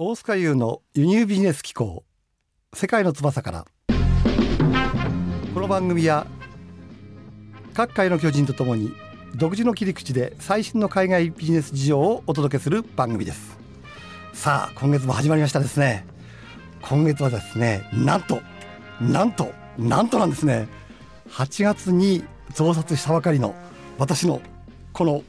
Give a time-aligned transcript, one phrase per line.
[0.00, 2.04] 大塚優の輸入ビジネス機構
[2.72, 3.64] 世界の翼から。
[5.52, 6.28] この番組は
[7.74, 8.92] 各界の巨人とともに
[9.34, 13.58] 独自の切り口で最新の海外ビジネス事情をお届けする番組です。
[14.34, 16.06] さあ今月も始まりましたですね。
[16.80, 18.40] 今月はですねなんと
[19.00, 20.68] なんとなんとなんですね。
[21.30, 22.22] 8月に
[22.54, 23.56] 増刷したばかりの
[23.98, 24.42] 私の
[24.92, 25.24] この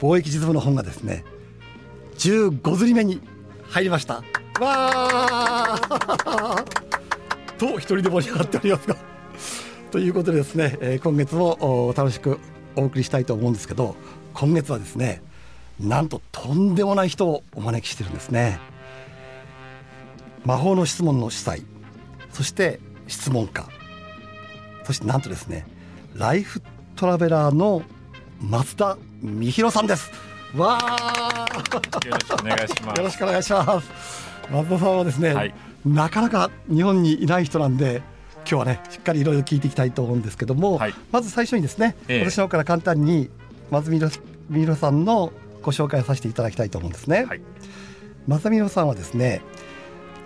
[0.00, 1.24] 貿易実務の本がですね
[2.16, 3.20] 15釣り目に
[3.72, 4.22] 入りました。
[4.60, 6.64] わー。
[7.56, 8.96] と一人で盛り上がっておりますが。
[9.90, 12.38] ということでですね、えー今月も楽しく
[12.76, 13.96] お送りしたいと思うんですけど
[14.34, 15.22] 今月はですね
[15.78, 18.60] なんととんでもない人をお招きしてるんですね。
[20.44, 21.64] 魔法の質問の主催
[22.30, 23.66] そして質問家
[24.84, 25.66] そしてなんとですね
[26.14, 26.62] ライフ
[26.96, 27.82] トラベラーの
[28.40, 30.10] 松田美弘さんです。
[30.56, 32.98] わーよろしくお願いします。
[32.98, 33.90] よろしくお願いします。
[34.50, 38.02] 松田さんはですね、はいなかなか日本にいない人なんで、
[38.38, 43.30] 今日はね、しっかりいろいろ聞いていきたいと思うんですけども、はいまず最初にですね、ええ私の方から簡単に
[43.70, 44.08] 松田
[44.50, 47.24] 美弘さんのご紹介をさせていただきたいと思うんですね。
[47.24, 47.40] はい
[48.28, 49.42] 松田美弘さんはですね、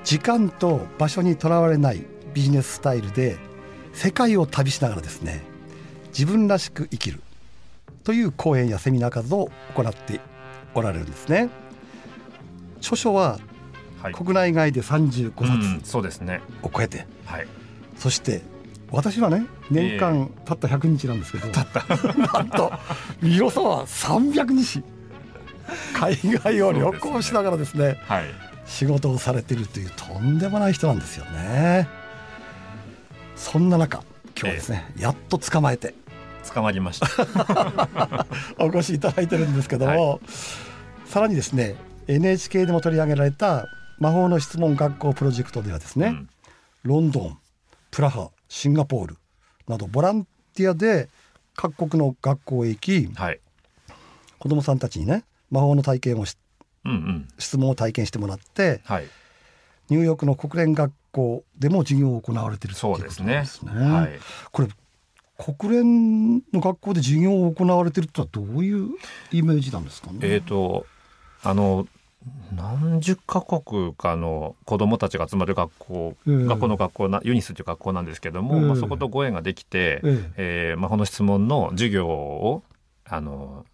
[0.05, 3.38] 時間と場所にとらわれないビジネススタイルで
[3.94, 5.42] 世界を旅しながらですね、
[6.08, 7.20] 自分らしく生きる
[8.06, 10.20] という講演やセミナー活動を行って
[10.74, 11.50] おられるんですね。
[12.78, 13.40] 著書は
[14.00, 14.14] はい。
[14.14, 16.40] 国内外で35うん、冊そうですね。
[16.62, 17.48] を超えて、はい。
[17.98, 18.42] そして
[18.92, 22.72] 私はね年間たった100日なんですけど、 なんと
[23.20, 24.84] 三代さんは300日
[25.92, 28.24] 海外を旅行しながらですねはい。
[28.66, 31.88] 仕事をされているというとんでもない人なんですよね。
[33.34, 34.04] そんな中
[34.38, 35.94] 今日はですね、やっと捕まえて
[36.52, 38.27] 捕まりました。
[38.58, 40.20] お越しいただいてるんですけども、
[41.05, 41.77] さらにですね
[42.08, 43.66] NHK でも取り上げられた
[43.98, 46.28] 魔法の質問学校プロジェクトではですね、うん
[46.83, 47.39] ロンドン
[47.91, 49.17] プラハシンガポール
[49.67, 50.24] などボラン
[50.55, 51.08] ティアで
[51.57, 53.40] 各国の学校へ行きはい。
[54.39, 56.36] 子どもさんたちにね魔法の体験をし
[56.84, 57.28] うんうん。
[57.39, 59.08] 質問を体験してもらってはい。
[59.89, 63.90] ニューヨークの国連学校でも授業を行われているということそうですねすね。。
[63.90, 64.20] はい。
[64.52, 64.68] これ
[65.39, 68.91] 国連の学校で授業を行われているとはどういう
[69.33, 70.19] イメージなんですかね？
[70.23, 70.86] えっ、と、
[71.42, 71.86] あの。
[72.57, 82.64] 何十カ国かの子供たちが集まる学校、ええ学校の学校なユニスという学校なんですけども、ええまあ、そことご縁ができて、ええー魔法の質問の授業を
[83.05, 83.64] あの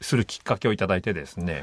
[0.00, 1.60] するきっかけをいただいてですね、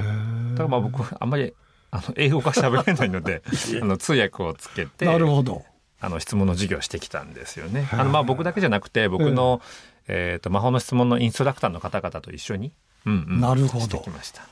[0.52, 1.54] だからまあ僕あんまり
[1.92, 3.42] あの英語が喋れないので
[3.82, 5.64] あの通訳をつけてなるほど。
[6.04, 7.88] あの質問の授業をしてきたんですよね。
[7.94, 9.62] あのまあ僕だけじゃなくて僕の、
[10.08, 12.74] えー、と魔法の質問のインストラクターの方々と一緒に、
[13.06, 14.46] うんうんなるほどしてきました。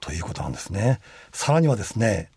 [0.00, 1.00] ということなんですね。
[1.32, 2.30] さらにはですね、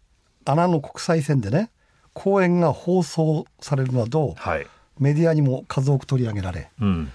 [0.46, 1.72] 穴の国際線でね、
[2.14, 4.68] 講演が放送されるなど、はい。
[4.98, 7.12] メディアにも数多く取り上げられ、うん。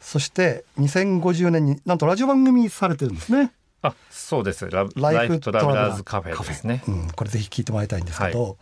[0.00, 3.52] そして2050年になんとラジオ番組されてるんですね。
[3.80, 6.82] あそうですラライフトラベラーズカフェですね。
[6.88, 8.58] うん、これぜひ聞いてもらいたいんですけど、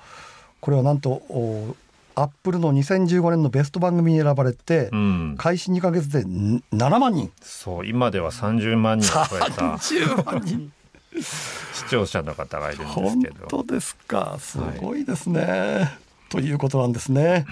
[0.60, 1.74] これはなんとお
[2.18, 7.30] アップルの2015年のベスト番組に選ばれて、うん、開始2ヶ月でん7万人。
[7.42, 9.46] そう今では30万人を超えた。
[9.46, 10.72] 30万人。
[11.20, 13.46] 視聴者の方がいるんです本けど。
[13.48, 14.38] 当ですか。
[14.40, 15.92] すごいですね、
[16.30, 17.46] ということなんですね。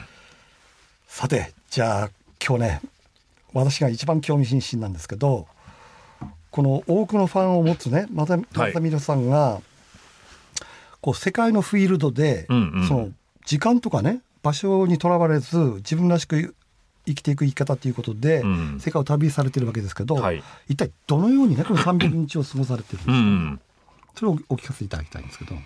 [1.08, 2.10] さてじゃあ
[2.44, 2.80] 今日ね
[3.52, 5.46] 私が一番興味津々なんですけど
[6.50, 9.60] この多くのファンを持つねまたまたさんが、
[11.02, 12.88] こう世界のフィールドで、うんうん。
[12.88, 13.08] その
[13.44, 16.54] 時間とかね場所にとらわれず自分らしく
[17.06, 18.78] 生きていく生き方ということで、うん。
[18.78, 20.42] 世界を旅されてるわけですけど、はい。
[20.68, 23.18] 一体どのようにねこの300日を過ごされてるんですか、うん。
[23.18, 23.60] うん
[24.16, 25.56] それをお聞かせいただきたいんですけど。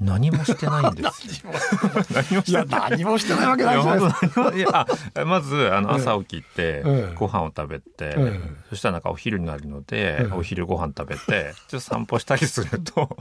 [0.00, 1.52] 何もしてないんですよ
[2.10, 2.52] 何もしい。
[2.54, 4.34] やてない何もしてないわけないじゃないです
[4.64, 5.24] か。
[5.24, 7.14] まずあの朝起きてええ。
[7.14, 8.40] ご飯を食べて、ええ。
[8.70, 10.34] そしたらなんかお昼になるので、ええ。
[10.34, 13.16] お昼ご飯食べてちょっと散歩したりすると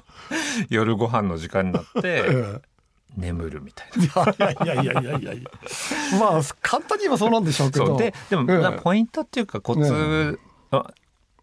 [0.69, 2.61] 夜ご飯の時間になってえ
[3.17, 4.35] 眠るみたいな。
[4.39, 5.49] えいやいやいやいやいやいや。
[6.19, 7.97] まあ簡単に言えばそうなんでしょうけど。
[7.97, 10.39] ででも、ええポイントっていうかコツ、
[10.71, 10.93] あ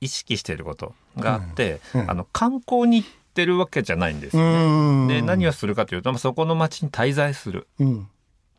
[0.01, 5.05] 意識していることがあって、うんうんあの観光に行ってるわけじゃないんですうよね。
[5.05, 5.09] ん。
[5.09, 8.09] で何をするかというと、まあ、そこの町に滞在するうん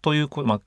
[0.02, 0.62] というこ、まあ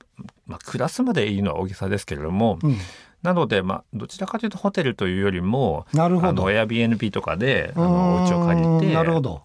[0.45, 2.77] まあ、クラスまで言うのは大げさですけれども、うん。
[3.23, 6.43] なので、まあ、どちらかというとホテルというよりもなるほど。
[6.43, 9.43] Airbnb とかであのお家を借りてなるほど。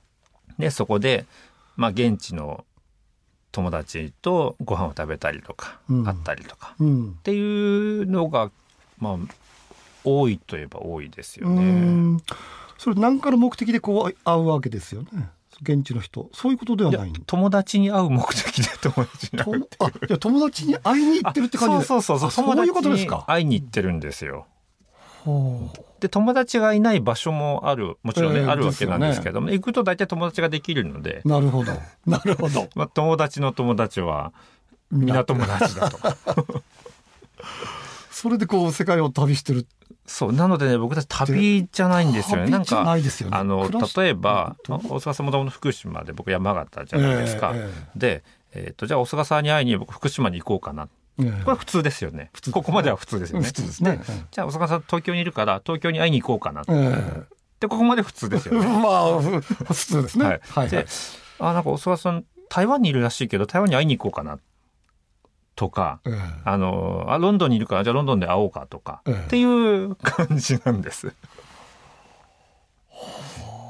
[0.58, 1.26] でそこで、
[1.76, 2.64] まあ、現地の
[3.52, 6.04] 友達とご飯を食べたりとか、うん。
[6.04, 6.74] 会ったりとか。
[6.78, 7.10] うん。
[7.10, 8.50] っていうのが
[8.98, 9.16] まあ
[10.04, 11.62] 多いといえば多いですようね。
[11.62, 12.22] ん。
[12.78, 15.30] それ何かの目的でこう会うわけですよね？
[15.60, 16.30] 現地の人。
[16.32, 21.84] そういうことではいないの友達に会う目的で友達に会うとあじゃあ友達に会いに行ってるって感じで。
[21.84, 23.24] そうそうそうあそういうことですか？
[23.26, 24.46] 会いに行ってるんですよ。
[25.24, 31.72] ほうで友達がいない場所もあるもちろんね、ええあるわけなんですけども、行くと大体友達ができるので、なるほど。
[32.06, 32.68] なるほど。
[32.74, 34.32] まあ、友達の友達は
[34.90, 35.98] 皆友達だと。
[38.10, 39.66] それでこう世界を旅してる。
[40.06, 42.50] そうなのでね僕たち旅じゃないんですよね。
[42.50, 43.36] なんかないですよね。
[43.36, 44.74] あの例えばうん。
[44.76, 48.24] 大阪さんもともと福島で僕山形じゃないですか、えで、
[48.54, 52.30] えー、とじゃあ大阪さんに会いに僕福島に行こうかなえええこれは普通ですよね。
[52.52, 53.46] ここまでは普通ですよね。
[53.46, 54.00] 普通ですね。
[54.30, 57.66] じゃあ大阪さん東京にいるから東京に会いに行こうかなってえ。
[57.66, 58.66] ここまで普通ですえよね。
[58.80, 60.24] まあふ普通ですね。
[60.24, 60.38] ははい。
[60.38, 60.70] いはい。
[60.70, 60.86] で
[61.40, 64.38] あなんか大阪さん台湾にいるらしいけど台湾に会いに行こうかな
[65.56, 66.14] とかええ。
[66.44, 69.24] あのあロンドンにいるからじゃあロンドンで会おうかとか、ええ。
[69.26, 71.12] っていう感じなんです。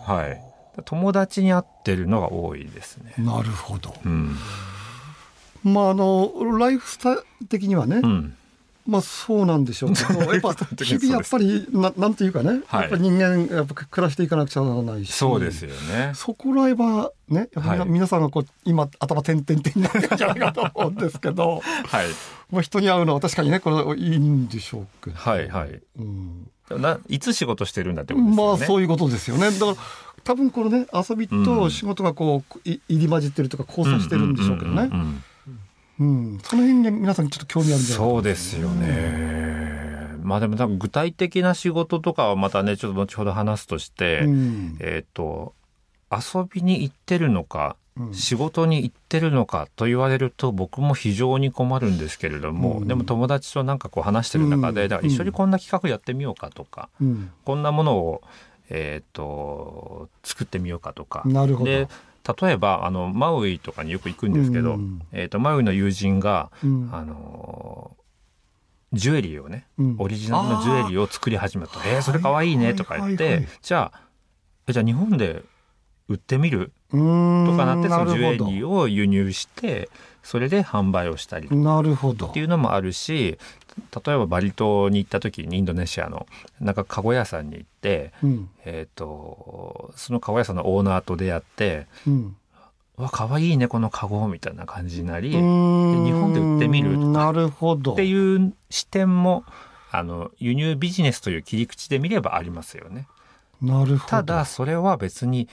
[0.07, 0.41] はい。
[0.85, 3.15] 友達に会ってるのが多いですね。
[3.19, 3.95] なるほど。
[4.05, 4.37] うん。
[5.65, 8.35] まああのライフスタイル的にはね、うん。
[8.89, 16.13] まあそうなんでしょうけどやっぱ日々やっぱりななんていうかね、はいやっぱり人間やっぱ暮らしていかなくちゃならないしそうですよね。
[16.15, 22.07] そこらへんはねやっぱりはい皆さんがこう今頭点々点になってるんじゃないかと思うんですけどはい。
[22.51, 25.83] まあ人に会うのは確かにねこれいいんでしょうけど、はいはい。
[25.99, 28.53] うん、ないつ仕事してるんだってことですね。
[28.53, 29.75] あそういうことですよねだから
[30.25, 35.25] 多分このね遊びと仕事がこうい入り混じってるとか交差してるんでしょうけどねんんんうん
[36.01, 36.39] うん。
[36.43, 39.69] その辺に皆さんにちょっと興味あるんじゃないかそうですよね。
[40.23, 44.77] まあでも多分具体的な仕事とかはまたね、ちょっと後ほど話すとして、うん。
[44.81, 45.55] えっ、と、
[46.11, 48.15] 遊びに行ってるのか、うん。
[48.15, 52.89] 仕事に行ってるのかと言われると僕も非常に困るんですけれども、うん。
[52.89, 54.89] でも友達となんかこう話してる中で、うん。
[54.89, 57.31] だから一緒にこんな企画やってみようかとか、うん。
[57.45, 58.23] こんなものを、
[58.71, 61.23] えっ、と、作ってみようかとか。
[61.25, 61.71] なるほど。
[61.71, 61.89] で、
[62.41, 65.03] 例えば、あの、マウイとかによく行くんですけど、うん。
[65.13, 66.91] えっ、と、マウイの友人が、うん。
[66.93, 67.97] あの
[68.93, 69.97] ジュエリーをね、うん。
[69.99, 71.73] オリジナルのジュエリーを作り始めた。
[71.87, 73.45] えー、それかわいいねとか言ってはいはいはい。
[73.47, 74.01] はい、じゃあ、
[74.67, 75.43] えじゃあ日本で
[76.09, 76.73] 売ってみる？
[76.91, 79.91] とかなって、そのジュエリーを輸入して、
[80.23, 82.27] それで販売をしたりなるほど。
[82.29, 83.39] っていうのもあるし、
[84.05, 86.27] 例えばバリ島に行った時にインドネシアの、
[86.61, 88.51] なんかカゴ屋さんに行って、うん。
[88.65, 92.37] えっ、と、そのカゴ屋さんのオーナーと出会って、うん。
[92.99, 97.93] うわ、かわいいね、このカゴみたいな感じになり、日本で売ってみるとかなるほど。
[97.93, 99.45] っていう視点も
[99.91, 103.07] あの輸入ビジネスという切り口で見ればありますよね。
[103.63, 104.11] なるほど。
[104.11, 105.49] ただそれは別に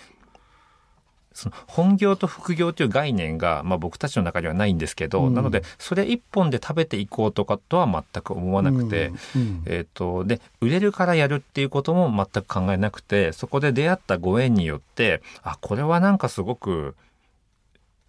[1.36, 5.34] その本業と副業という概念が、まあ、僕たちの中にはないんですけど、うん。
[5.34, 9.64] なのでそれ一本で食べていこうとかとは全く思わなくて、うんうん。
[9.66, 16.96] えー、とで売れるからやるっていうことも全く考えなくてそこで出会ったご縁によってあこれはなんかすごく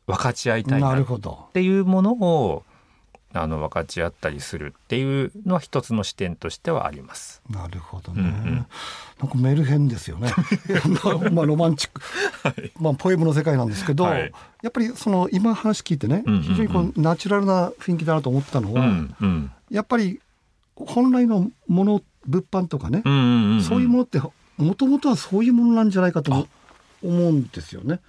[0.07, 1.49] 分かち合いたいなっなるほど。
[1.53, 2.63] ていうものを
[3.37, 7.43] あの分かち合ったりするっていうのは一つの視点としてはあります。
[7.51, 8.67] なるほどね、うんうん。
[9.21, 10.33] なんかメルヘンですよね。
[11.33, 12.01] まあロマンチック、
[12.81, 14.33] まあポエムの世界なんですけど、はい。
[14.63, 16.43] やっぱりその今話聞いてね、うんうんうん。
[16.45, 19.51] 非常にこうナチュラルな雰囲気だなと思ったのは、うんうん。
[19.71, 20.21] やっぱり
[20.75, 24.21] 本来のもの物販とかね、うんうんうんそういうものって
[24.57, 26.47] もともとはそういうものなんじゃないかと思
[27.03, 28.01] 思うんですよね。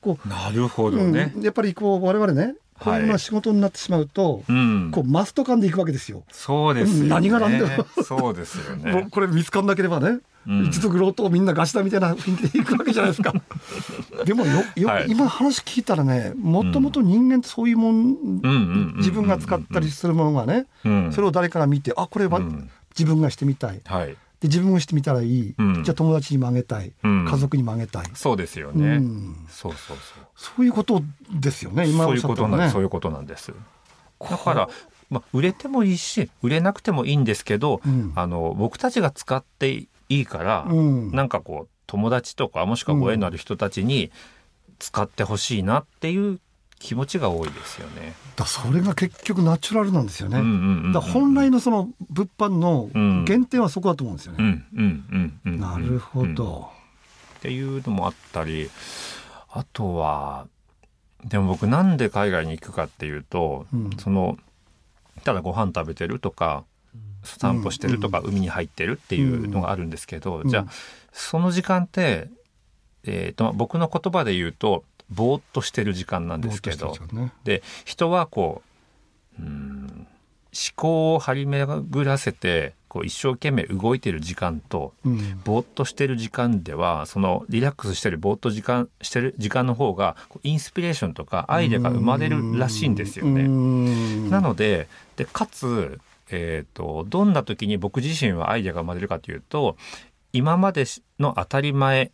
[0.00, 1.32] こうなるほどね。
[1.34, 1.42] うん。
[1.42, 6.24] やっぱりこう我々ねこういうのが仕事になってしまうと、うんこうマスト感でいくわけですよ。
[6.30, 7.08] そうですよね。
[7.08, 9.08] 何が何でもそうですよね。
[9.12, 13.32] これ見つかんなければね、うん一族老頭みんなガシだみたいな雰囲気でいくわけじゃないですか。
[14.26, 23.80] でもよよ、はい今話聞いたらねもともと人間ってそういうもん、自分が使ったりするものがね、うんそれを誰かが見てあこれはうん自分がしてみたい。
[23.84, 24.16] はい。
[24.44, 25.84] で自分がしてみたらいい、うん。
[25.84, 27.24] じゃあ友達にもあげたい、うん。
[27.24, 28.98] 家族にもあげたい、そうですようね。
[28.98, 29.46] ん。
[29.48, 30.26] そうそうそう。
[30.36, 31.88] そういうことですよね。
[31.88, 32.50] 今おっそういうしゃったのね。
[32.50, 32.72] ことなんです。
[32.74, 33.54] そういうことなんです。
[34.20, 34.68] だから、
[35.08, 38.12] まあ、売れてもいいし、売れなくてもいいんですけど、うん。
[38.14, 41.10] あの、僕たちが使っていいから、うん。
[41.12, 44.10] なんかこう、友達とか、もしくはご縁のある人たちに
[44.78, 46.38] 使ってほしいなっていう
[46.78, 48.14] 気持ちが多いですよね。
[48.36, 50.42] だそれが結局ナチュラルなんですよね、
[50.92, 54.64] だ本来のその物販のうん原点はそこだと思うんですよね、
[55.44, 56.34] なるほうん。
[56.34, 56.70] ど、
[57.38, 58.70] っていうのもあったり
[59.50, 60.46] あとは
[61.24, 63.90] でも僕なんで海外に行くかっていうと、うん。
[63.98, 64.36] その
[65.22, 66.64] ただご飯食べてるとか
[67.22, 70.48] 散歩してるとか、海に入ってるっていうのがあるんですけど、うん。
[70.50, 70.72] じゃあ
[71.12, 72.28] その時間って、
[73.04, 76.96] えーと僕の言葉で言うとぼーっとしてる時間なんですけど。
[77.12, 77.32] ね。
[77.44, 78.62] で人はこ
[79.38, 80.06] ううん
[80.54, 85.40] 思考を張り巡らせてこう一生懸命動いてる時間とうん。
[85.44, 93.42] ぼーっとしてる時間ではそのリラックスしてるぼーっと時間してる時間の方がインスピレーションとかアイデアが生まれるらしいんですようね。
[93.42, 94.30] ん。
[94.30, 95.98] なのででかつ、
[96.30, 99.76] えー、とどんな時に僕自身はアイデアが生まれるかというと
[100.32, 100.84] 今まで
[101.18, 102.12] の当たり前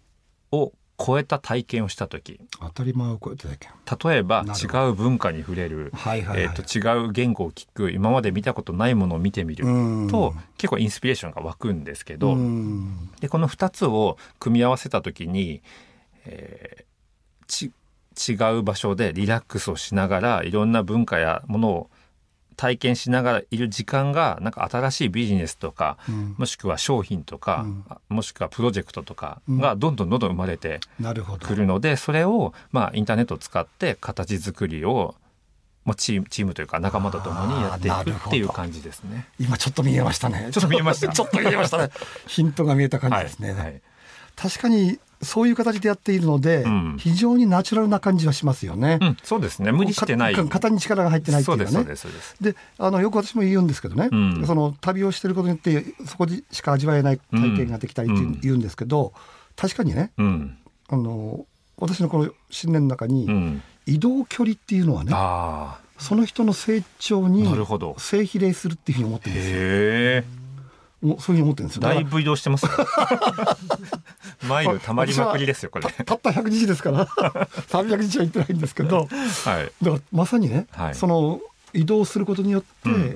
[0.53, 0.73] を
[1.05, 2.41] 超えた体験をした時。
[2.61, 7.91] 当たり前を超えてたけん例えば違う文化に触れる、はいはい、えー、と違う言語を聞く。
[7.91, 9.65] 今まで見たことないものを見てみる。
[10.11, 13.11] と、結構インスピレーションが湧くんですけど、うん。
[13.21, 15.63] でこの2つを組み合わせた時に、
[16.27, 16.91] えー
[17.51, 17.73] ち
[18.31, 21.91] 違う場所でリラックスをしながらいろんな文化やものを
[22.61, 26.35] 体験しながらいる時間がなんか新しいビジネスとかうん。
[26.37, 27.85] もしくは商品とか、うん。
[27.89, 30.81] あもしくはプロジェクトとかがどんどんどんどん生まれて
[31.43, 35.15] くるのでそれをまあインターネットを使って形作りを
[35.87, 39.27] まあチームチームというか仲間と共にやっていくっていう感じですね。
[39.39, 40.51] 今ちょっと見えましたね。
[40.53, 41.09] ちょっと見えました。
[41.15, 41.89] ちょっと見えましたね。
[42.29, 43.81] ヒントが見えた感じはいですね、はい。
[44.37, 46.97] 確かにそういう形でやっているので、うん。
[46.99, 49.71] 非常にナチュラルな感じはしますよね、うん、そうですね。
[49.71, 50.35] 無理してない。
[50.35, 51.85] か肩に力が入ってないってそいううかね。
[51.85, 52.55] ですそうですそうです。
[52.55, 54.47] であのよく私も言うんですけどね、うん。
[54.47, 58.41] その旅をしてることによってそこでしか味わえない体験ができたりってうん。
[58.41, 59.13] 言うんですけど、
[59.57, 60.57] 確かにねうん。
[60.89, 61.45] あの
[61.77, 67.95] 私のこの信念の中に、うん、移動距離っていうのはねあその人の成長あになるほど。
[67.99, 70.40] 正比例するっていうふうに思ってるんですよ。
[71.03, 72.71] もうそういうふうに思ってるんですよだいぶ移動してますよ。
[74.49, 75.85] マイル溜まりまくりですよこれ。
[75.91, 77.07] たたった100日ですから
[77.69, 79.73] 300日は行ってないんですけどはい。
[79.85, 81.41] だからまさにね、はいその
[81.73, 83.15] 移動することによって、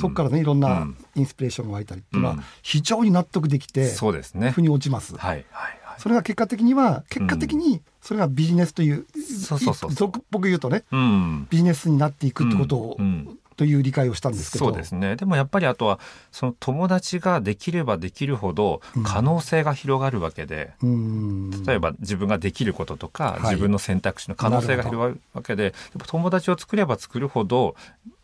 [0.00, 4.52] そこからねいろんうなんインスピレーションが湧いたりっていうのはうん非常に納得できて、そうですね。
[4.52, 5.16] 腑に落ちます。
[5.16, 6.00] はいはいはい。
[6.00, 9.04] それが結果的には結果的にそれがビジネスという、
[9.44, 11.46] そうそうそう俗っぽく言うとねうん。
[11.50, 15.16] ビジネスになっていくってことを、うんうんという理解をしたんですけどそうですね。
[15.16, 15.98] でもやっぱりあとは
[16.30, 20.72] その友達ができればできるほど可能性が広がるわけで。
[20.80, 25.74] うん例えば自分ができることとか、はい自分の選択肢の可能性が広がるわけで
[26.06, 27.74] 友達を作れば作るほど、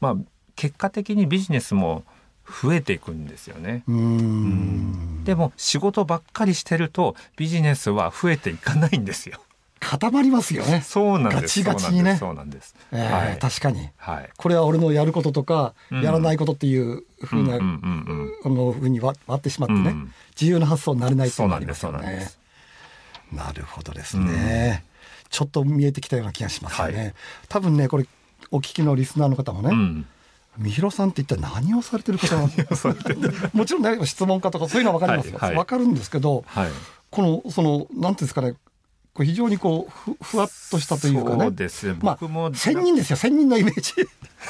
[0.00, 0.16] まあ、
[0.54, 2.04] 結果的にビジネスも
[2.46, 3.82] 増えていくんですよね。
[3.88, 9.40] うんでも仕事ばっかりしてるとビジネスは増えていかないんですよ。
[9.84, 11.62] 固まりますよね、そうなんです。
[11.62, 12.16] ガチガチにね。
[12.16, 12.74] そうなんです。
[12.92, 13.60] えーそうなんです。
[13.60, 13.90] 確かに。
[13.96, 14.14] はい。
[14.16, 14.30] はい。
[14.36, 16.02] これは俺のやることとか、うん。
[16.02, 20.12] やらないことっていうふうな、うんあのふうに割割ってしまってね、うん。
[20.38, 22.06] 自由な発想になれないっていうのがありそうなんで。
[22.06, 22.44] ますすよね
[23.32, 24.84] なるほどですね、
[25.30, 27.14] ちょっと見えてきたような気がしますよね、はい。
[27.48, 28.06] 多分ねこれ
[28.50, 30.06] お聞きのリスナーの方もね、うん。
[30.58, 32.48] 三広さんって一体何をされてる方なの？
[33.52, 35.58] もちろんね質問家とかそういうのは分かりますよ、はいはい。
[35.58, 36.70] 分かるんですけどはい。
[37.10, 38.54] このそのなんていうんですかね
[39.14, 41.96] こう非常にこうふふわっとしたというかそうねですね。
[42.02, 43.16] まあ僕も、千人ですよ。
[43.16, 43.92] 千人のイメージ。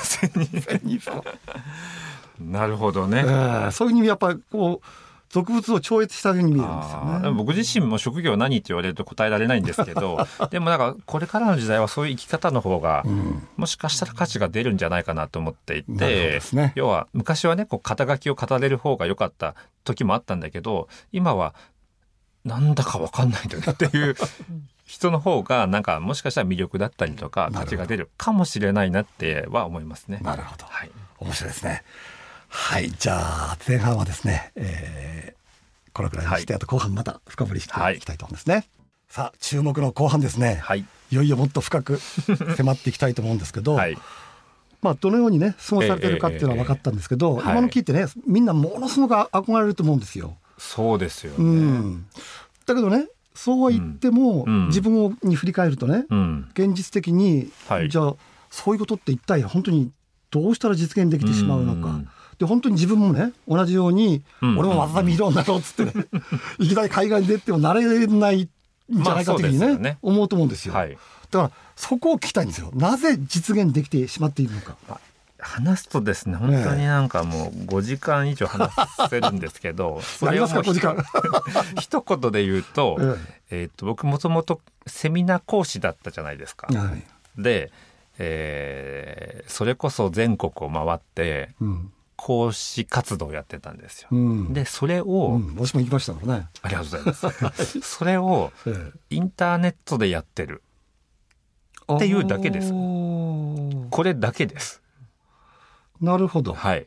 [0.03, 0.61] 千人。
[0.63, 1.01] 千人。
[1.01, 1.23] さん
[2.51, 3.19] なるほどね。
[3.21, 4.87] えーそういう意味やっぱりこう
[5.35, 7.31] 俗物を超越したように見えるんですよね。
[7.33, 10.19] 僕自身も職業何って言われると答えられないんですけど
[10.51, 13.47] でもなんかこれからの時代はそういう生き方の方が、うん。
[13.57, 16.73] もしかしたら価値が出るんじゃないかなと思っていて、ね。
[16.77, 21.55] 要は昔はねこう肩書きを語れる方が良かった時もあったんだけど今は
[22.45, 24.17] なんだか分かんないんだよねっていう
[24.87, 30.21] 人の方がなんかもしかしたら魅力だったりとか価値が出るかもしれないなっては思いますね。
[30.23, 31.83] なるほどはい、面白いですね。
[32.49, 35.45] はい、じゃあ前半はですね、えー
[35.95, 38.67] このくらいにして、はいあと後半また深掘りしていきたいと思うんですね。
[39.09, 40.57] さあ注目の後半ですね。
[40.57, 42.01] はいいよいよもっと深く
[42.59, 43.97] 迫っていきたいと思うんですけど、はい
[44.83, 50.37] まあどのようにね過ごされてるかっていうのは分かったんですけど、ええええ今の聞いてねみんなものすごく憧れると思うんですよ。
[50.59, 51.37] そうですよね。
[51.39, 52.07] うん。
[52.67, 54.67] だけどねそうは言っても、うん。
[54.69, 56.49] 自分をに振り返るとね、うん。
[56.53, 57.89] 現実的に、はい。
[57.89, 58.15] じゃあ
[58.51, 59.91] そういうことって一体本当に
[60.31, 61.95] どうしたら実現できてしまうのか。
[61.95, 62.09] うん。
[62.39, 64.59] で本当に自分もね同じように、うん。
[64.59, 66.07] 俺も渡辺色になろうっつってね、
[66.59, 68.49] いきなり海外に出てもなれないん
[69.03, 69.99] じゃないかというふうにね,、ね。
[70.03, 70.91] 思うと思うんですよ、はい。
[70.91, 72.71] だからそこを聞きたいんですよ。
[72.75, 74.77] なぜ実現できてしまっているのか
[75.45, 78.73] 話すとですね本当になんかもう5時間以上話
[79.11, 80.97] せるんですけど それをもう5時間
[81.79, 82.97] 一言で言うと,、
[83.51, 83.65] ええ。
[83.65, 86.67] ー、と僕もともとセミナー講師だったじゃないですか。
[86.67, 87.03] はい。
[87.41, 87.71] で、
[88.19, 91.93] えーそれこそ全国を回ってうん。
[92.17, 94.09] 講師活動をやってたんですよ。
[94.13, 94.53] うん。
[94.55, 97.81] でそれを、うん、私も行きましたからね、ありがとうございます。
[97.83, 99.17] それをええ。
[99.17, 100.63] インターネットでやってる。
[101.93, 102.71] っていうだけです。
[102.71, 104.81] これだけです。
[106.05, 106.87] なるほどはい。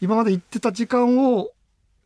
[0.00, 1.50] 今まで行ってた時間を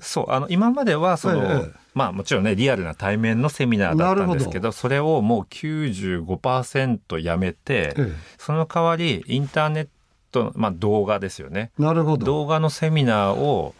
[0.01, 9.89] そう、あの、今までは、その、ええまあもちろんね、リアルな対面のセミナーだったんですけなるど、それをもう95%やめて、えその代わり、インターネッ
[10.31, 11.73] ト、まあ、動画ですよね。
[11.79, 12.25] なるほど。
[12.25, 13.75] 動画のセミナーを、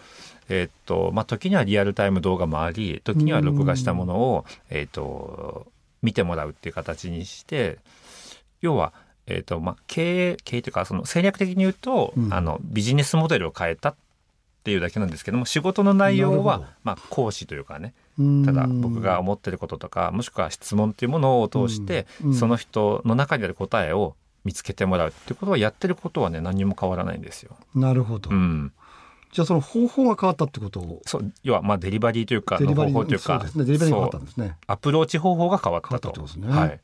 [0.49, 5.69] えっと、まあ、時にはリアルタイム動画もあり、時には録画したものを、えっと、
[6.03, 7.79] 見てもらうっていう形にして、
[8.61, 8.93] 要は、
[9.31, 13.95] えっと、まあ、経営、経営というか、その戦略的に言うと、うんあの、ビジネスモデルを変えたっ
[14.65, 27.57] ていうだけなんですけども、仕事の内容は、まあ、講師というかね、うんただ僕が思ってることとか、もしくは質問っていうものを通して、うんうんその人の中にある答えを見つけてもらうっていうことをやってることはね、何にも変わらないんですよ。
[27.75, 28.31] なるほど。
[28.31, 28.73] うん。
[29.33, 31.01] じゃあその方法が変わったってことを？
[31.07, 33.39] そう、要は、まあ、デリバリーというか、の方法というか、
[34.37, 34.49] ね。
[34.49, 34.57] ね。
[34.67, 35.91] アプローチ方法が変わったと。
[35.91, 36.81] 変わったってことですねはい。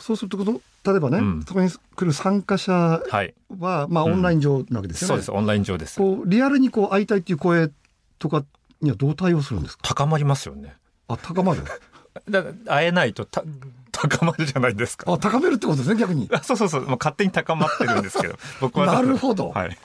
[0.00, 2.72] そうするとこと、例えばね、うんそこに来る参加者
[3.08, 3.34] はい。
[3.58, 5.08] は、まあ、うんオンライン上なわけですよね。
[5.08, 5.30] そうです。
[5.30, 5.98] オンライン上です。
[5.98, 7.70] こう、リアルにこう、会いたいっていう声
[8.18, 8.44] とか
[8.80, 9.82] にはどう対応するんですか？
[9.84, 10.74] 高まりますよね。
[11.08, 11.62] あ、高まる？
[12.28, 13.44] だ会えないとた
[13.92, 15.12] 高まるじゃないですか。
[15.12, 16.28] あ、高めるってことですね、逆に。
[16.32, 16.86] あ そうそうそう。
[16.86, 18.36] まあ、勝手に高まってるんですけど。
[18.60, 18.86] 僕は。
[18.86, 19.78] なるほどはい。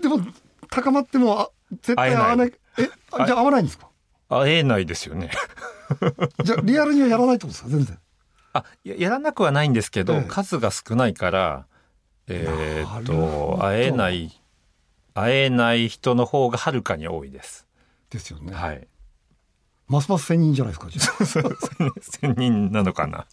[0.00, 0.20] でも、
[0.70, 1.50] 高まっても、あ
[1.82, 2.52] 絶対会わない。
[2.78, 3.88] え、あじゃあ会わないんですか？
[4.30, 5.30] 会えないですよね。
[6.42, 7.68] じゃあ、リアルにはやらないってことですか？
[7.68, 7.98] 全然。
[8.52, 11.66] あややらなくはないんですけど、ええ数が少ないから、
[12.28, 14.30] えーっと会えない
[15.14, 17.66] 会えない人の方がはるかに多いです。
[18.10, 18.52] ですよね。
[18.52, 18.86] はい。
[19.88, 20.88] ますます千人じゃないですか、
[22.00, 23.26] 千人なのかな。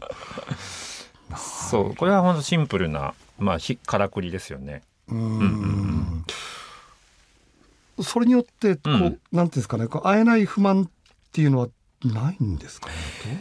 [1.38, 4.82] そうこれは本当シンプルなまあひからくりですよね。
[5.08, 5.46] うんうん
[6.22, 6.26] ん。
[8.02, 10.92] それによって、こう、うんなんていうんですかね、こう会えない不満っ
[11.32, 11.68] ていうのは
[12.04, 12.94] ないんですかね。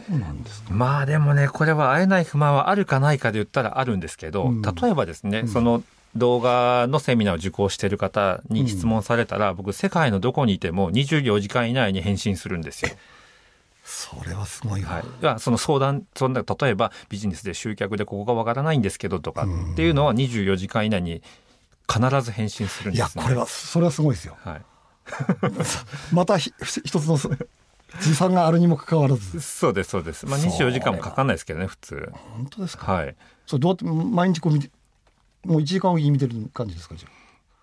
[0.09, 0.73] どうなんですか。
[0.73, 5.83] まあでもねこれは会えない不満はあるかないかで言ったらあるんですけど、うん例えばですね、うんその
[6.15, 12.91] 動画のセミナーを受講している方に質問されたら、僕世界のどこにいても24時間以内に返信するんですよ。
[13.83, 14.95] それはすごいわ。
[14.95, 21.23] はい、いやその相談そんな例えばビジネスで集客でここがわからないんですけどとかっていうのは24時間以内に
[21.91, 23.23] 必ず返信するんいや、です、ね。
[23.23, 24.37] これは、それはすごいですよ。
[24.43, 24.61] はい、
[26.13, 26.53] またひ
[26.85, 27.17] 一つの
[28.01, 29.41] 時差があるにもかかわらず。
[29.41, 30.25] そうですそうです。
[30.25, 32.11] まあそれは24時間もかかんないですけどね普通。
[32.13, 32.91] 本当ですか？
[32.91, 33.15] はい。
[33.45, 34.69] それどうやって毎日こう見て、
[35.43, 37.09] もう1時間おきに見てる感じですかじゃ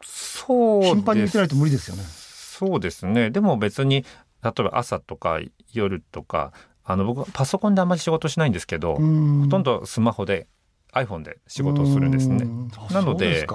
[0.03, 2.03] そう頻繁に見てないと無理ですよね。
[2.05, 3.31] そうですね。
[3.31, 4.05] でも別に
[4.43, 5.41] 例えば朝とか
[5.73, 6.53] 夜とか
[6.85, 9.01] あの僕はパソコンであんまり仕事しないんですけど、ほ
[9.43, 10.47] ほとんどスマホで
[10.93, 12.47] iPhone で仕事をするんですね。
[12.91, 13.47] なので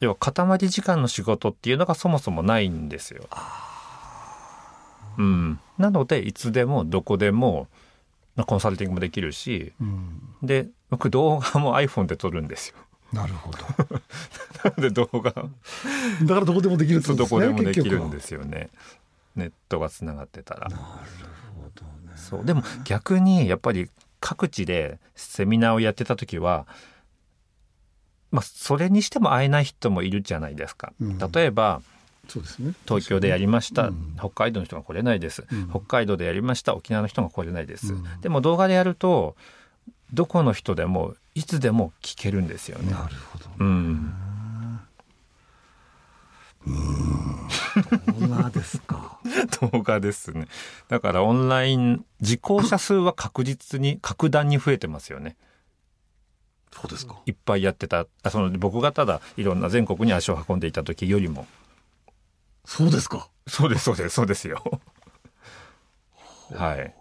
[0.00, 3.24] 要は塊時間の仕事っていうのがそもそもないんですよ。
[5.18, 7.68] うん、なのでいつでもどこでも
[8.36, 12.76] まあコンサルティングもできるしうんで僕動画も iPhone で撮るんですよ。
[13.12, 13.58] なるほど。
[14.64, 15.20] なので動画？
[15.20, 15.48] だか
[16.26, 17.40] らどこでもできるってことですね。
[17.40, 18.70] どこでもできるん結ですよね。
[19.36, 20.68] ネットがつながってたら。
[20.68, 20.82] なる
[21.56, 22.12] ほどね。
[22.16, 23.88] そうでも逆にやっぱり
[24.20, 26.66] 各地でセミナーをやってた時は、
[28.30, 30.92] まあ、それにしても会えない人もいるじゃないですか。
[31.00, 31.82] うん例えば
[32.28, 32.72] そうですね。
[32.86, 34.14] 東京でやりました、うん。
[34.18, 35.68] 北海道の人が来れないです、うん。
[35.68, 36.74] 北海道でやりました。
[36.74, 38.20] 沖縄の人が来れないです、うん。
[38.20, 39.36] でも動画でやると
[40.12, 42.92] どこの人でもいつでも聞けるんですよね。
[42.92, 43.46] なるほど。
[43.58, 44.12] うん、
[46.66, 49.18] 動画ですか。
[49.72, 50.46] 動画ですね。
[50.88, 55.36] だからオンライン受講者数は確実に格段に増えてますよね。
[56.72, 57.16] そうですか。
[57.26, 58.06] いっぱいやってた。
[58.22, 61.46] あその僕がただいろんな全国に足を運んでいた時よりも
[62.64, 63.28] そうですか。
[63.46, 64.62] そうですそうですそうですよ。
[66.54, 66.94] はい。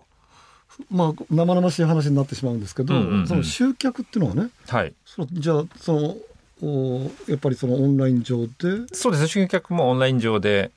[0.89, 3.27] まあ生々しい話になってしまうんですけど、うんうんうん。
[3.27, 4.93] その集客っていうのはね、はい。
[5.05, 6.15] そのじゃあその
[6.63, 8.53] おやっぱりそのオンライン上で
[8.93, 10.71] そうです集客もオンライン上で。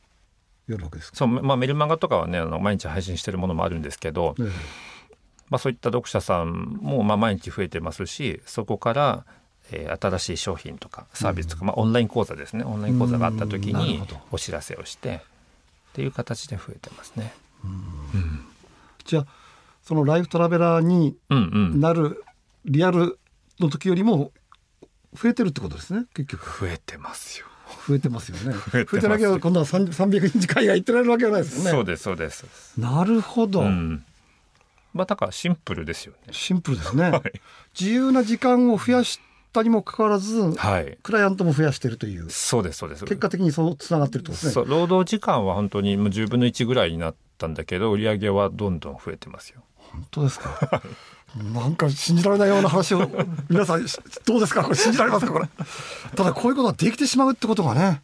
[0.66, 1.16] やるわけですか。
[1.18, 4.42] そう、まあ、メルマガとかはねあの毎日配信してるものもあるんですけど、え。
[5.51, 9.27] まあ、そういった読者さんもまあ毎日増えてますしそこから、
[9.72, 17.33] えー新しい商品とかサービスとか、まあ、オンライン講座ですねオンライン講座があった時にお知らせをしてっていう形で増えてますね。
[17.64, 18.46] えうん
[19.05, 19.27] じゃあ
[19.83, 21.40] そのライフトラベラーにうんう
[21.77, 22.24] ん、なる
[22.64, 23.18] リアル
[23.61, 24.33] の時よりも
[25.14, 27.46] 増えてるってことですね結局増えてますよ。
[27.87, 32.46] 増えてますよね 増えてます増えてなきゃ今度は3 300日海外行ってられるわけはないですよねそうですそうです。
[32.79, 34.05] なるほど、うん。
[34.92, 36.33] まあだからシンプルですよね。
[36.33, 37.22] シンプルですね、 はい。
[37.79, 39.20] 自由な時間を増やし
[39.55, 40.99] たにもかかわらず、はい。
[41.03, 43.05] クライアントも増やしているというそうですそうです。
[43.05, 49.62] 結果的にそうつながってるとですね労働時間は本当にもう10分の1ぐらいになったんだけど売り上げはどんどん増えてますよ。
[49.79, 50.83] 本当ですか？
[51.53, 53.11] なんか信じられないような話を
[53.51, 53.85] 皆さん
[54.27, 54.62] どうですか？
[54.64, 55.33] これ信じられますか？
[55.33, 55.49] これ
[56.17, 58.03] ただこういうことができてしまうってことがね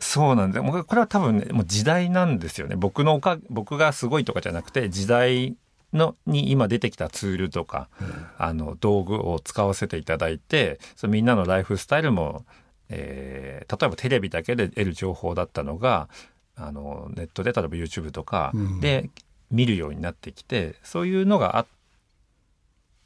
[0.00, 2.74] そうなんで、もうこれは多分ね、もう時代なんですよね。
[2.76, 5.54] 僕のおか、僕がすごいとかじゃなくて、時代
[5.94, 7.88] のに今出てきたツールとか、
[8.36, 12.44] あの道具を使わせていただいてそのみんなのライフスタイルも、
[12.88, 16.08] えー例えばテレビだけで得る情報だったのが
[16.56, 19.08] あのネットで例えば YouTube とかうんで
[19.50, 21.66] 見るようになってきて、そういうのがあっ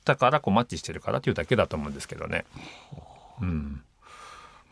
[0.05, 2.45] たからこうマッチしてるからというだけだと思うんですけどね。
[3.41, 3.83] うん、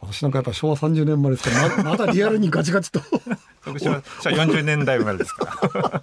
[0.01, 3.01] 私なんかやっぱ昭和30年生まれですからままだリアルにガチガチと。
[3.65, 6.03] 私は私は40年代生まれですか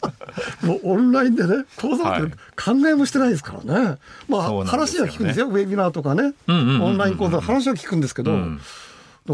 [0.62, 0.68] ら。
[0.68, 5.08] もうオンラインでね講座なんて考えもしてないですからね、まあそうなんですよね。
[5.08, 5.48] 話は聞くんですよ。
[5.48, 6.34] ウェビナーとかね。
[6.48, 8.60] うんうんうんうんオンライン講座話は聞くんですけど、うん。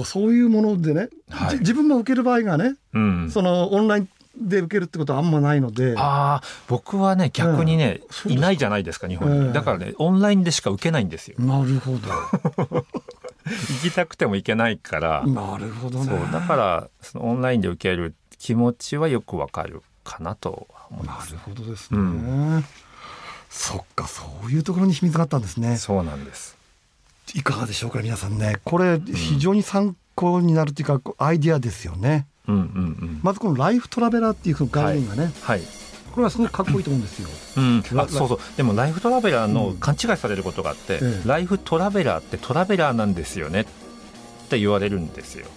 [0.05, 1.49] そういうものでね、はい。
[1.51, 5.95] じ自分が受ける場合がねうん、そのオンラインで受けるってことはあんまないので。
[5.97, 9.53] ああ僕はね逆にね、そうですかいないじゃないですか日本に、ええ。
[9.53, 11.35] だからねオンラインでしか受けないんですよ。
[11.39, 11.97] なるほ
[13.83, 16.05] 行きたくても行けないから、どなるほどね。
[16.05, 21.33] そうだからそのオンラインで受ける気持ちはよくわかるかなとは思います。
[21.33, 22.63] なるほどですね、う
[23.49, 25.77] そっかそういうところに秘密があったんですね。
[25.77, 26.57] そうなんです。
[27.35, 28.57] いかがでしょうか皆さんね。
[28.63, 32.27] これ非常に参考になるというかこうアイディアですよね。
[32.47, 32.65] うんうんう
[33.05, 33.19] ん。
[33.23, 35.65] まずこのライフトラベラーっていう概念がね、はい、こ
[36.19, 37.29] れはすごくかっこいいと思うんですよ。
[37.57, 38.39] うん、ラあそうそう。
[38.57, 41.21] でもライフトラベラーうんの勘違いされることがあって、ええ。
[41.25, 43.65] ライフトラベラーってトラベラーなんですよねっ
[44.49, 45.47] て言われるんですよ。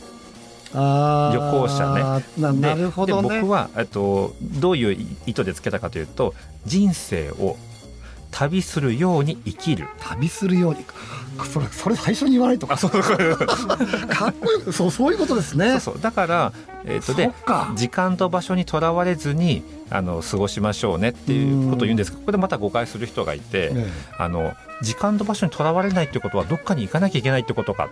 [0.75, 2.51] 旅行者ね。
[2.61, 3.29] なるほどね。
[3.29, 7.57] で僕はえっとどういう意図でつけたかというと人生を
[8.33, 9.87] 旅するように生きる。
[10.01, 10.85] 旅するように。
[11.53, 12.77] それそれ最初に言わないとか。
[12.77, 14.73] かっこいい。
[14.73, 15.79] そうそういうことですね。
[15.81, 16.53] そうだから、
[16.85, 17.31] えっとそで
[17.77, 23.87] 時間と場所にとらわれずにあの過ごしましょうねっていうことを言うんですけどここでまた誤解する人がいて、え。
[24.19, 27.91] あの時間と場所にとらわれないってことはどっかに行かなきゃいけないってことか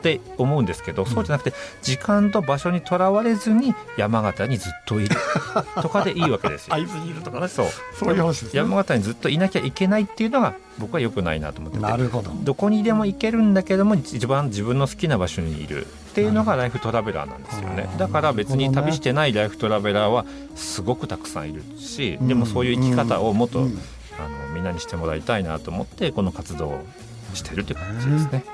[0.00, 5.16] って思うんですけど、そうじゃなくて時間と場所にとらわれずに山形にずっといる。
[5.82, 6.74] とかでいいわけですよ。
[6.74, 7.48] 会津にいるとかね。
[7.48, 7.66] そう。
[7.98, 8.50] そういう話ですね。
[8.54, 11.84] 山形にずっといなきゃいけないっていうのが僕は良くないなと思ってて。
[11.84, 12.30] なるほど。
[12.42, 15.86] どこにでも行けるんだけども一番自分の好きな場所にいる。
[15.86, 17.88] っていうのがライフトラベラーなんですよね。
[17.98, 20.24] だから別に旅してないライフトラベラーは
[20.56, 23.78] すごくたくさんいるしうんでもそういう生き方をもっと、うん。
[24.18, 26.84] あのみんなにしてもらいたいなと思ってこの活動を
[27.32, 28.44] してるって感じですね。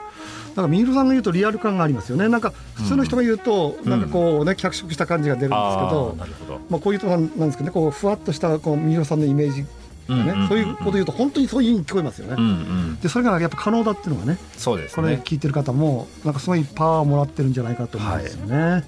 [0.57, 2.29] なんか三浦さんが言うとリアル感がありますよね。
[2.29, 3.91] なんか普通の人が言うと、うん。
[3.91, 9.67] なんかこうね脚色した感じが出るんですけあどー、なるほど、まあこういうとなんなんですけどねこうふわっとしたこう三浦さんのイメージ
[10.09, 12.53] うんね、そういうこと言うと本当にそういう意味に聞こえますよね、うんう
[12.93, 15.23] ん、でそれがやっぱ可能だっていうのがねそうですこれね。
[15.25, 18.85] 聞いてる方もなんかすごいパワーをもらってるんじゃないかと思うんですよね。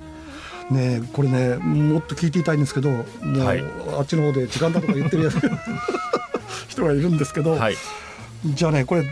[0.71, 3.65] ねえこれねもっと聞いていたいんですけどもう、はい。
[3.99, 5.39] あっちの方で時間だとか言ってるやつ
[6.69, 7.75] 人がいるんですけど、はい、
[8.45, 9.03] じゃあねこれ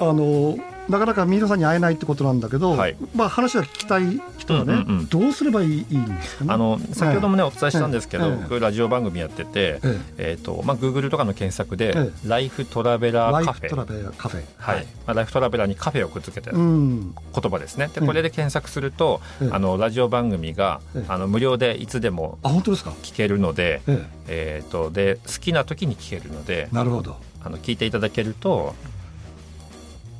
[0.00, 6.52] あのなかなか三浦さんに会えないってことなんだけど、はいまあ、話は聞きたい人はね、うんうんうんどうすればいいんですかね？
[6.52, 14.42] あの先ほどもねお伝えしたんですけど、ええ僕ラジオ番組やってて、ええっ、とまあ Google とかの検索で、えライフトラベえラーカフェライフトラベラーカフェ。
[14.58, 17.14] はい、まあ、ライフトラベラーにカフェをくっつけたうん。
[17.14, 17.88] 言葉ですね。
[17.94, 22.90] でうんこれで検索すると、ええあのラジオ番組が、ええあの無料でいつでもあ本当ですか？
[23.02, 27.16] 聞けるので、ええー、とで好きな時に聞けるのでえ、なるほど。
[27.42, 28.74] あの聞いていただけると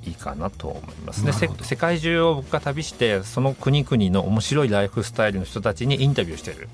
[0.07, 1.33] いいかなと思いますね。
[1.33, 6.69] 世界中を僕が旅してその国々の面白いライフスタイルの人たちにインタビューしてる。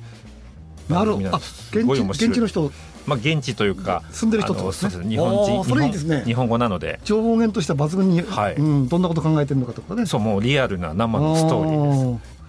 [0.89, 1.29] なるほど。
[1.73, 2.73] 現地の人
[3.07, 10.07] まあ現地というか住んでる人とね日本あ人ーそれいいですね日本語なので情報源としては抜群に、はいうん、どんなこと考えてるのかとかね。
[10.07, 12.41] そうもうリアルな生のストーリーです。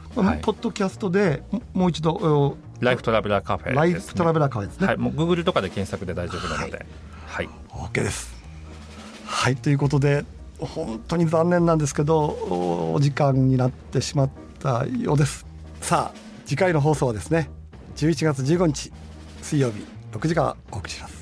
[0.42, 3.80] ポッドキャストでももう一度おライフトラベラーカフェです、ね。
[3.80, 4.88] ライフトラベラーカフェですね。
[4.88, 6.86] はい、もう Google とかで検索で大丈夫なので、
[7.28, 8.34] はい、OK です。
[9.26, 10.26] はいということで
[10.66, 15.46] 本当に残念なんですけどおお時間になってしまったようです。
[15.82, 17.50] さあ次回の放送はですね
[17.96, 18.92] 11月15日
[19.42, 21.22] 水曜日6時からお送りします。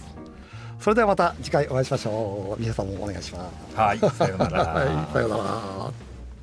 [0.80, 2.62] それではまた次回お会いしましょう。
[2.62, 3.76] 皆さんもお願いします。
[3.76, 4.66] はい、さようなら。
[4.66, 6.09] はい、さようなら。